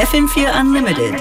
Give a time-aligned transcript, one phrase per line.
[0.00, 1.20] FM4 Unlimited.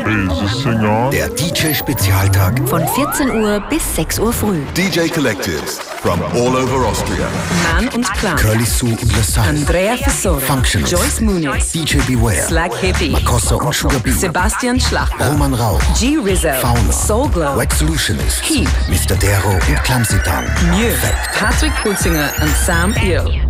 [1.12, 4.62] Der DJ-Spezialtag Von 14 Uhr bis 6 Uhr früh.
[4.74, 7.28] DJ Collectives from all over Austria.
[7.74, 8.38] Mann und Clan.
[8.38, 9.50] Curly Sue und Lasalle.
[9.50, 10.40] Andrea Fesoro.
[10.40, 10.94] Functionist.
[10.94, 11.74] Joyce Muniz.
[11.74, 12.42] DJ Beware.
[12.48, 13.10] Slack Hippie.
[13.10, 14.12] Makossa und Sugar Bee.
[14.12, 15.30] Sebastian Schlachter.
[15.30, 15.78] Roman Rau.
[16.00, 16.54] G Rizzo.
[16.62, 16.94] Fauna.
[16.94, 17.58] Soul Glow.
[17.58, 18.42] Wax Solutionist.
[18.44, 18.70] Keep.
[18.88, 19.18] Mr.
[19.18, 20.46] Dero und Clumsy Town.
[20.72, 20.94] Mew.
[21.38, 23.49] Patrick Pulsinger und Sam Ill.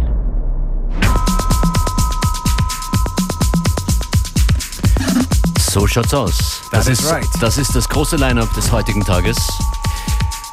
[5.80, 6.38] So schaut's aus.
[6.74, 7.26] Das That ist, right.
[7.40, 9.38] das ist das große Line-Up des heutigen Tages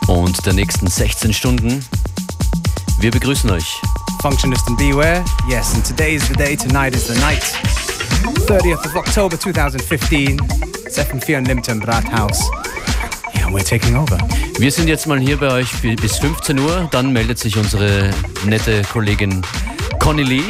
[0.06, 1.84] und der nächsten 16 Stunden.
[3.00, 3.82] Wir begrüßen euch.
[4.22, 5.24] Functionist and Beware.
[5.48, 7.42] Yes, and today is the day, tonight is the night.
[8.46, 10.38] 30th of October 2015.
[10.86, 12.38] It's FM4 Unlimited im Rathaus.
[13.34, 14.16] Yeah, we're taking over.
[14.60, 16.86] Wir sind jetzt mal hier bei euch bi- bis 15 Uhr.
[16.92, 18.10] Dann meldet sich unsere
[18.44, 19.42] nette Kollegin
[19.98, 20.44] Conny Lee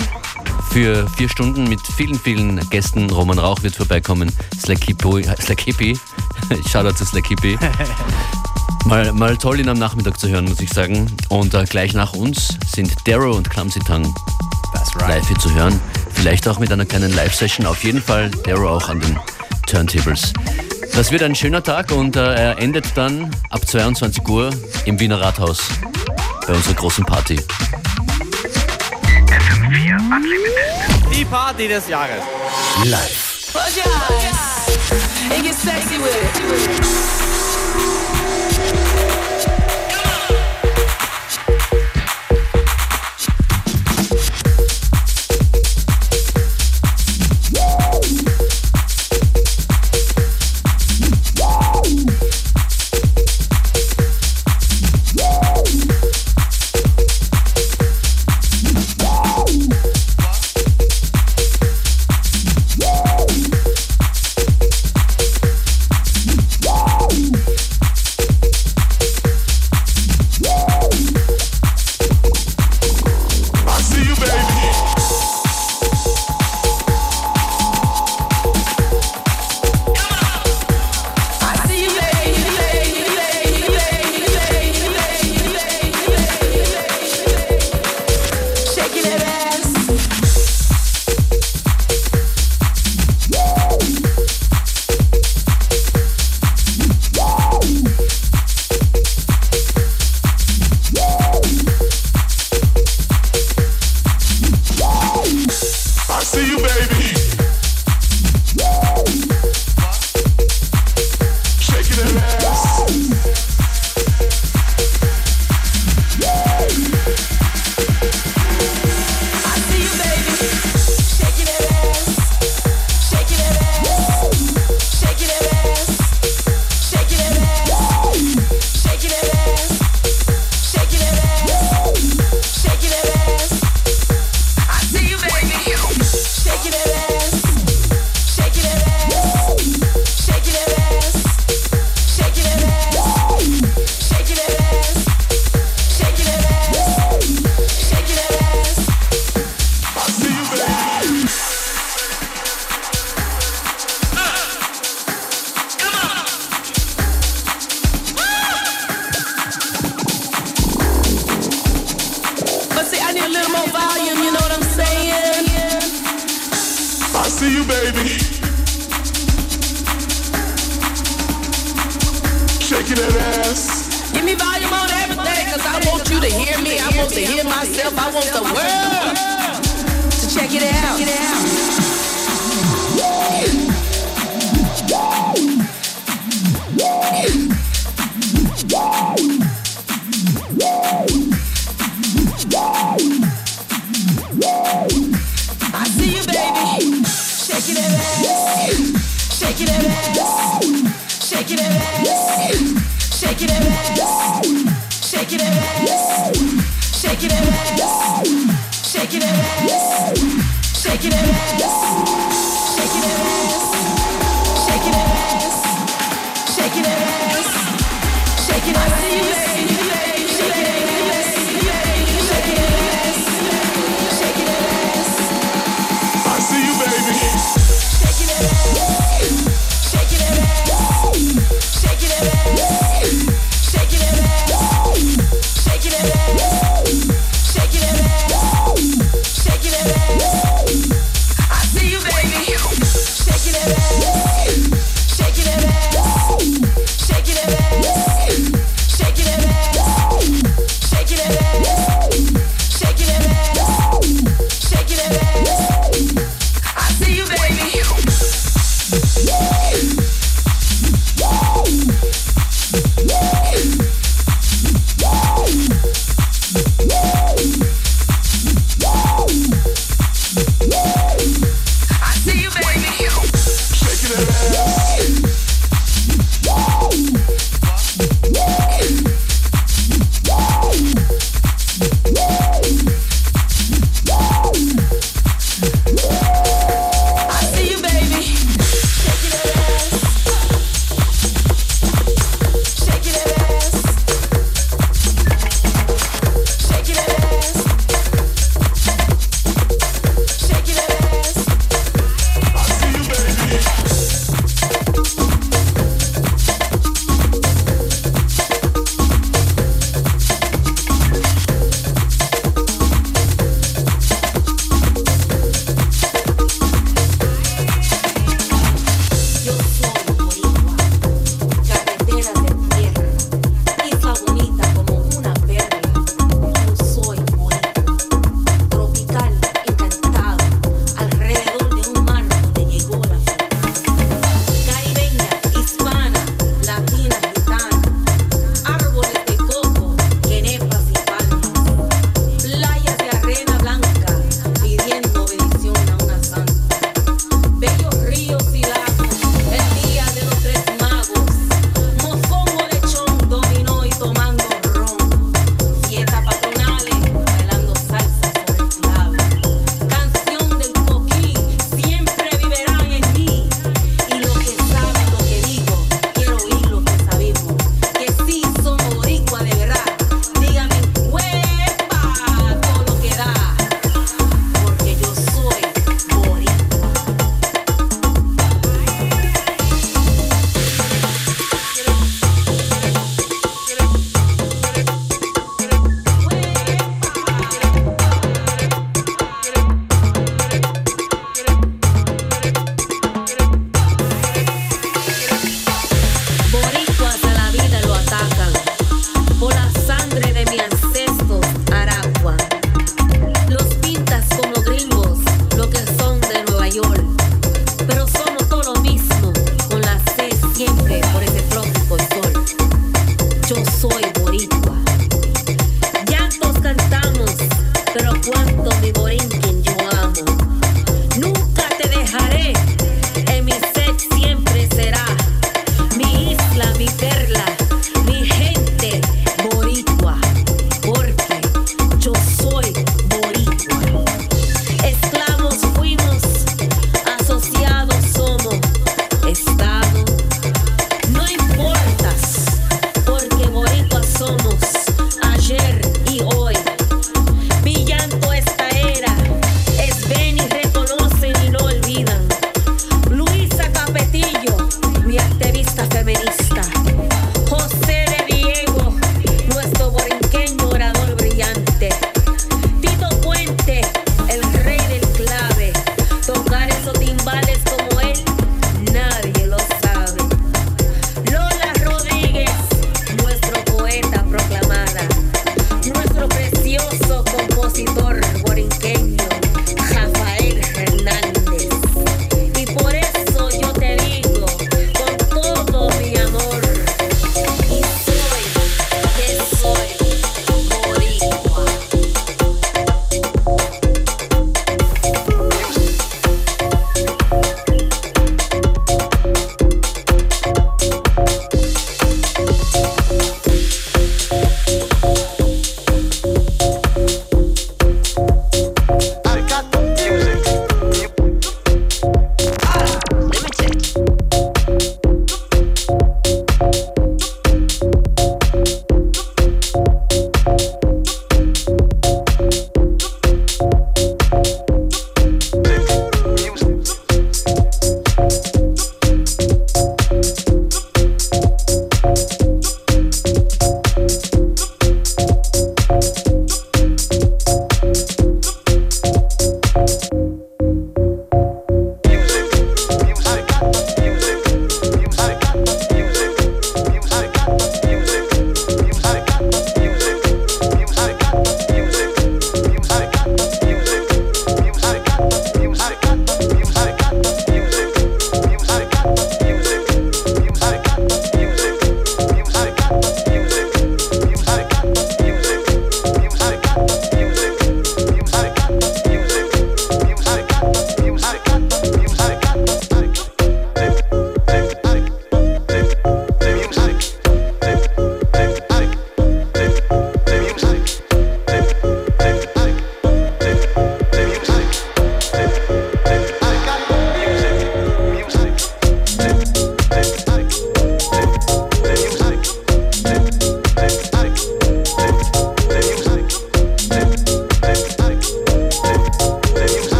[0.70, 3.10] für vier Stunden mit vielen, vielen Gästen.
[3.10, 4.32] Roman Rauch wird vorbeikommen.
[4.58, 5.98] Slack Hippie.
[6.70, 7.58] Shoutout zu Slack Hippie.
[8.84, 11.10] Mal, mal toll, ihn am Nachmittag zu hören, muss ich sagen.
[11.28, 14.14] Und äh, gleich nach uns sind Darrow und Clumsy Tongue
[15.00, 15.16] right.
[15.16, 15.80] live hier zu hören.
[16.12, 17.66] Vielleicht auch mit einer kleinen Live-Session.
[17.66, 19.18] Auf jeden Fall Darrow auch an den
[19.66, 20.32] Turntables.
[20.94, 24.50] Das wird ein schöner Tag und äh, er endet dann ab 22 Uhr
[24.84, 25.62] im Wiener Rathaus
[26.46, 27.40] bei unserer großen Party.
[29.76, 32.22] Die Party des Jahres.
[32.86, 33.52] Live.
[33.52, 37.35] Close your eyes and get sexy with it.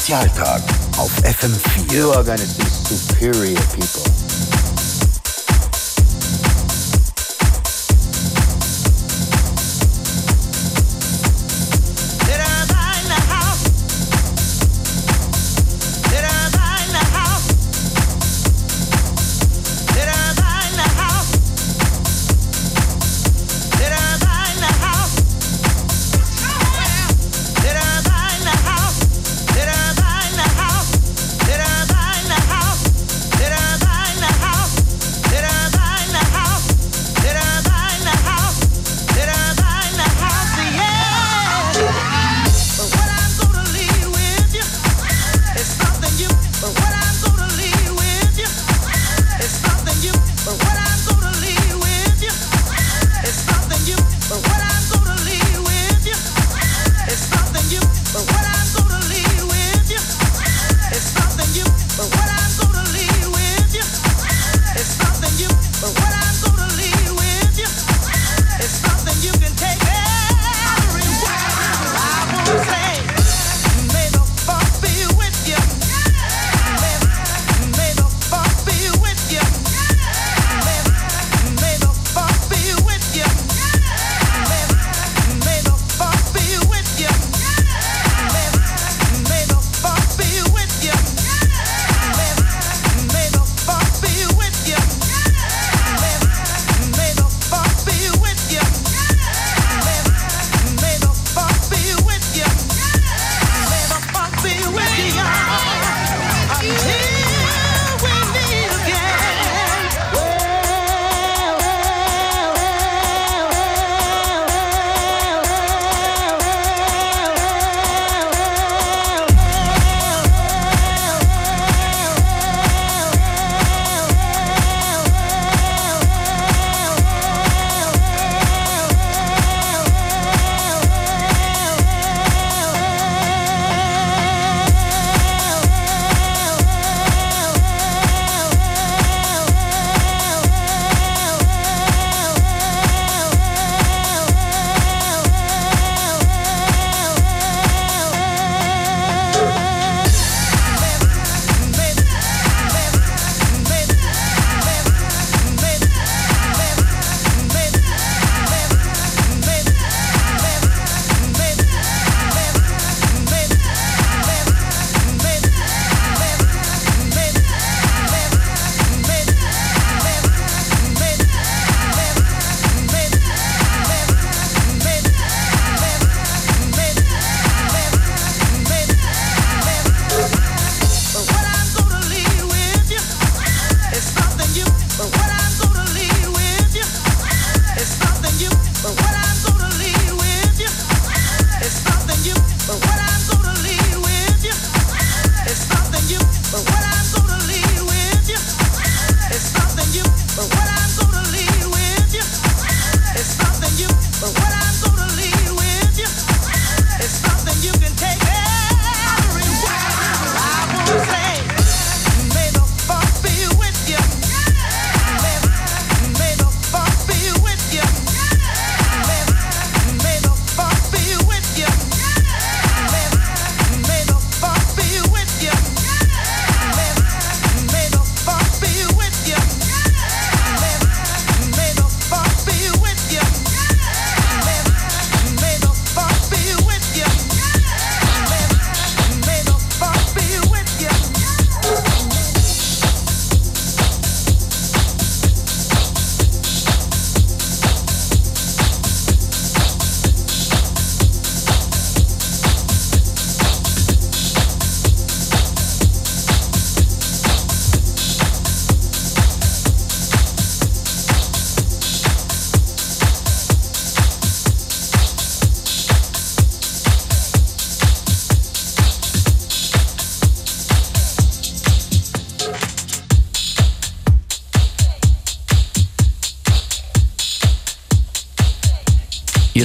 [0.00, 0.62] DJ Spezialtag
[0.98, 1.92] auf FM4.
[1.92, 4.09] You are gonna be superior people.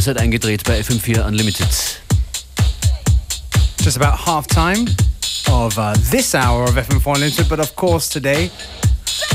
[0.05, 1.67] Seid eingedreht bei FM4 Unlimited.
[3.81, 4.85] Just about half time
[5.49, 8.51] of uh, this hour of FM4 Unlimited, but of course today,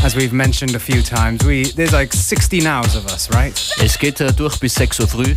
[0.05, 3.53] as we've mentioned a few times, we there's like 16 hours of us, right?
[3.83, 5.35] Es geht uh, durch bis 6 Uhr früh.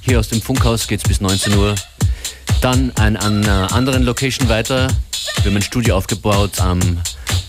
[0.00, 1.76] Hier aus dem Funkhaus geht es bis 19 Uhr.
[2.60, 4.88] Dann an einer anderen Location weiter.
[5.36, 6.80] Wir haben ein Studio aufgebaut am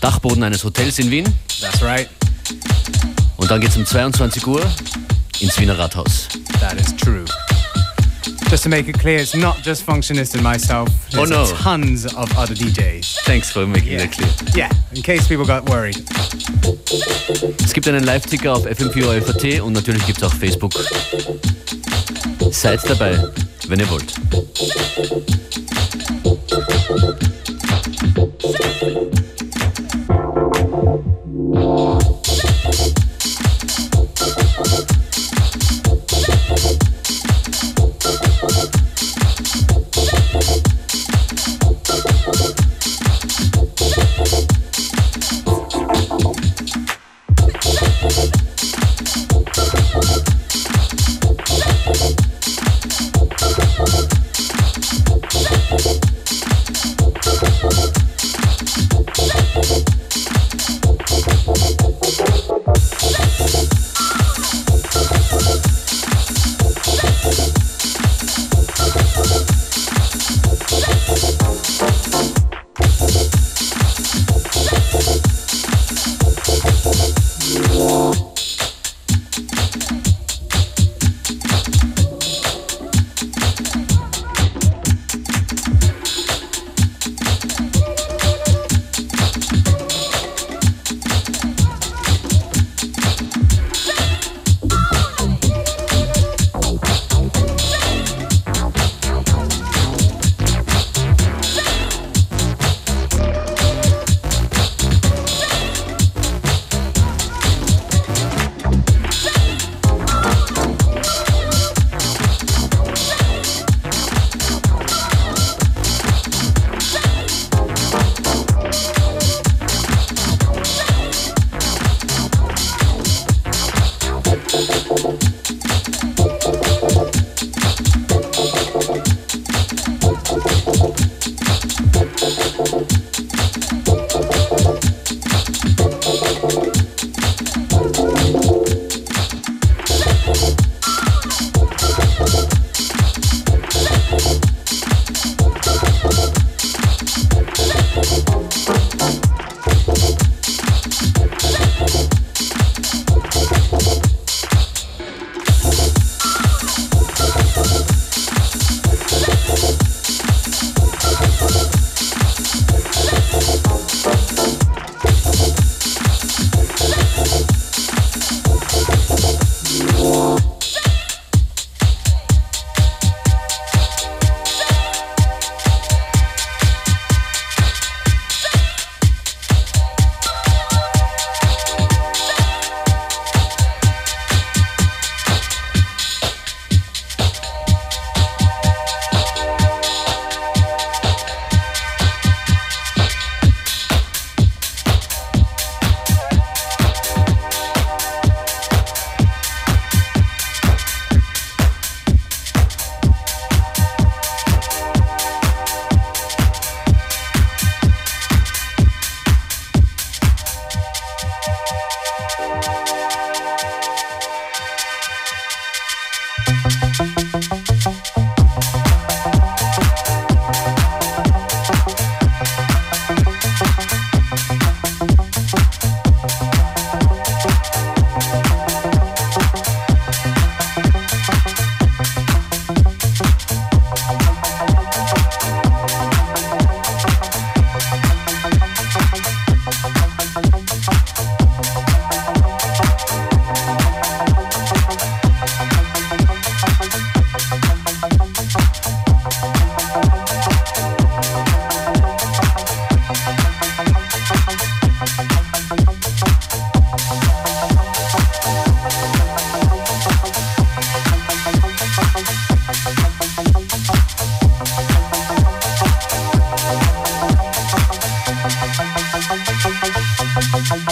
[0.00, 1.24] Dachboden eines Hotels in Wien.
[1.60, 2.08] That's right.
[3.36, 4.62] Und dann geht es um 22 Uhr
[5.40, 6.28] ins Wiener Rathaus.
[6.60, 7.24] That is true.
[8.48, 10.88] Just to make it clear, it's not just Functionist and myself.
[11.16, 11.46] Oh, no.
[11.56, 13.20] tons of other DJs.
[13.24, 13.98] Thanks for making Yeah.
[14.06, 14.28] that clear.
[14.54, 15.96] Yeah, in case people got worried.
[17.64, 20.72] Es gibt einen Live-Ticker auf FM4 FAT und natürlich gibt es auch Facebook.
[22.50, 23.18] Seid dabei,
[23.68, 24.12] wenn ihr wollt.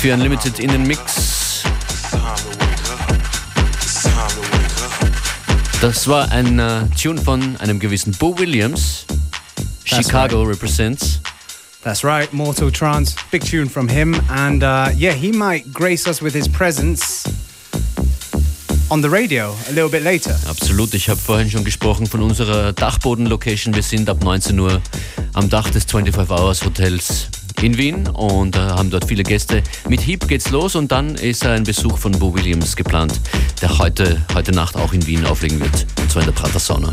[0.00, 1.62] FM4 Unlimited in den Mix.
[5.82, 9.04] Das war ein äh, Tune von einem gewissen Bo Williams.
[9.90, 11.20] That's Chicago represents.
[11.82, 13.14] That's right, Mortal Trance.
[13.30, 14.14] Big tune from him.
[14.30, 17.24] And uh, yeah, he might grace us with his presence
[18.90, 20.34] on the radio a little bit later.
[20.48, 23.74] Absolut, ich habe vorhin schon gesprochen von unserer Dachboden-Location.
[23.74, 24.80] Wir sind ab 19 Uhr
[25.34, 27.29] am Dach des 25 Hours Hotels
[27.62, 29.62] in Wien und äh, haben dort viele Gäste.
[29.88, 33.20] Mit Heap geht's los und dann ist ein Besuch von Bo Williams geplant,
[33.60, 36.90] der heute, heute Nacht auch in Wien auflegen wird, und zwar in der Prater Sauna.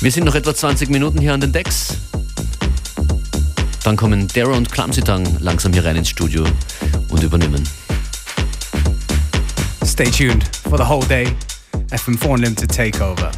[0.00, 1.96] Wir sind noch etwa 20 Minuten hier an den Decks.
[3.84, 5.02] Dann kommen Dara und Clumsy
[5.40, 6.44] langsam hier rein ins Studio
[7.08, 7.62] und übernehmen.
[9.84, 11.28] Stay tuned for the whole day.
[11.90, 13.30] FM4 Unlimited Takeover.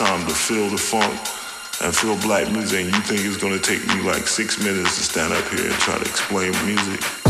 [0.00, 1.12] Lifetime to feel the funk
[1.82, 5.02] and feel black music, and you think it's gonna take me like six minutes to
[5.02, 7.25] stand up here and try to explain music?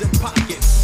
[0.00, 0.83] In pockets.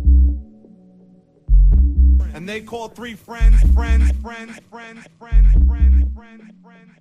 [2.33, 7.00] and they call three friends, friends, friends, friends, friends, friends, friends, friends.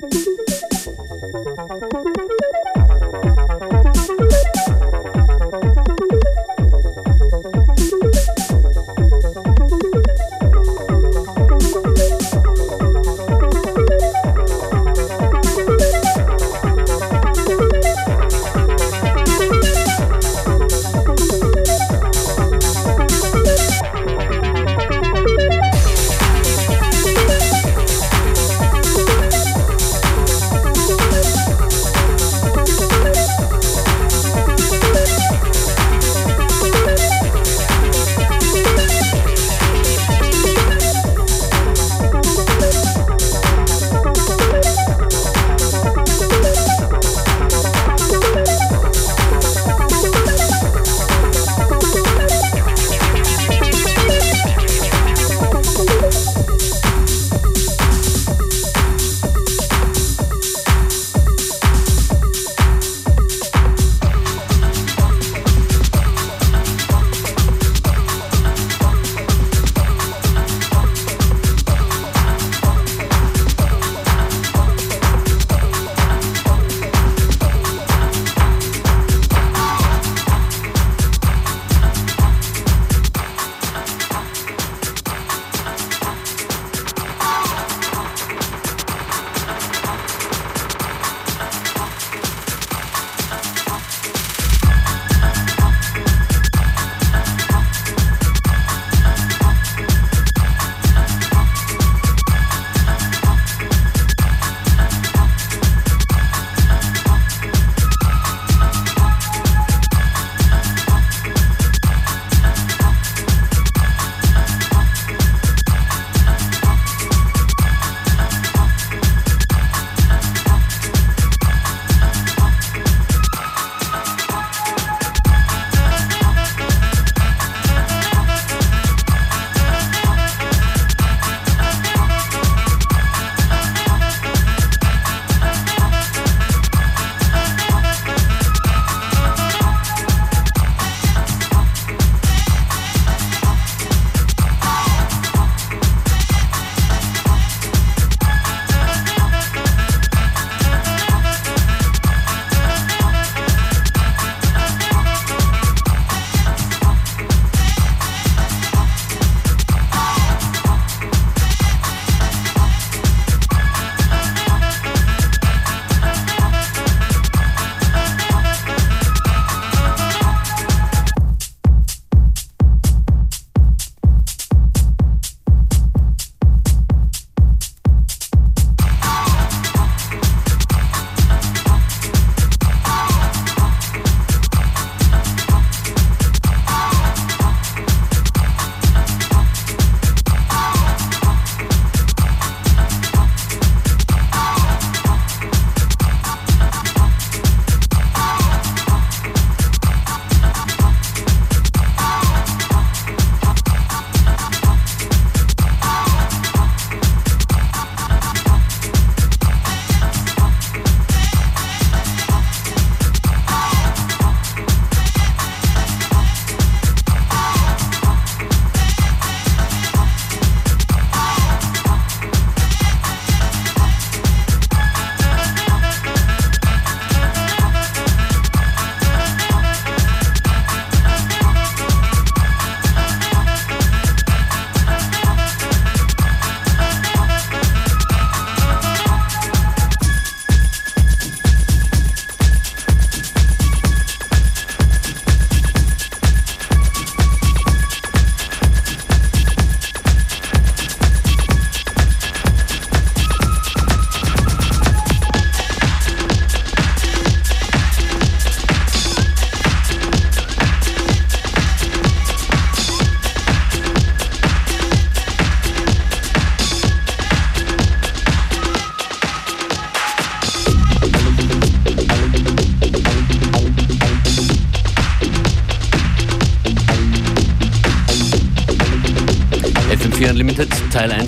[0.03, 0.14] you.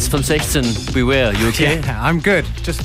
[0.07, 0.93] 1 vom 16.
[0.93, 1.81] Beware, you okay?
[1.81, 2.45] Yeah, I'm good.
[2.63, 2.81] Just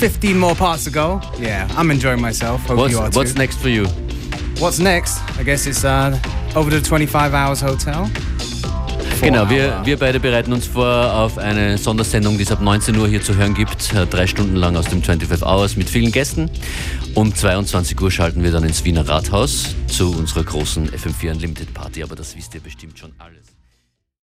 [0.00, 1.20] 15 more parts to go.
[1.38, 2.60] Yeah, I'm enjoying myself.
[2.66, 3.38] Hope What's, you are what's too.
[3.38, 3.86] next for you?
[4.58, 5.20] What's next?
[5.38, 6.18] I guess it's uh,
[6.56, 8.10] over to 25 Hours Hotel.
[9.20, 13.08] Genau, wir, wir beide bereiten uns vor auf eine Sondersendung, die es ab 19 Uhr
[13.08, 13.94] hier zu hören gibt.
[13.94, 16.50] Äh, Drei Stunden lang aus dem 25 Hours mit vielen Gästen.
[17.14, 22.02] Um 22 Uhr schalten wir dann ins Wiener Rathaus zu unserer großen FM4 Unlimited Party,
[22.02, 23.12] aber das wisst ihr bestimmt schon.